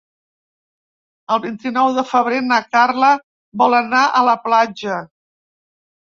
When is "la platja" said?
4.31-4.99